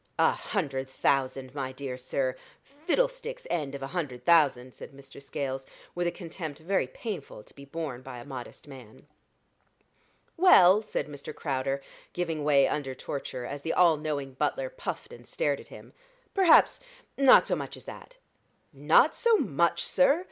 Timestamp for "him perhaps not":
15.67-17.45